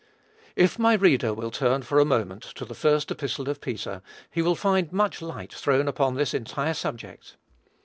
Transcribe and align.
If 0.55 0.79
my 0.79 0.95
reader 0.95 1.31
will 1.31 1.51
turn 1.51 1.83
for 1.83 1.99
a 1.99 2.05
moment 2.05 2.41
to 2.55 2.65
the 2.65 2.73
First 2.73 3.11
Epistle 3.11 3.47
of 3.47 3.61
Peter, 3.61 4.01
he 4.31 4.41
will 4.41 4.55
find 4.55 4.91
much 4.91 5.21
light 5.21 5.53
thrown 5.53 5.87
upon 5.87 6.15
this 6.15 6.33
entire 6.33 6.73
subject. 6.73 7.35